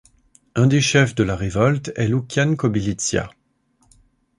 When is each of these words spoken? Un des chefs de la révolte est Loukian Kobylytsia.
Un 0.55 0.65
des 0.65 0.81
chefs 0.81 1.13
de 1.13 1.21
la 1.23 1.35
révolte 1.35 1.91
est 1.95 2.07
Loukian 2.07 2.55
Kobylytsia. 2.55 3.29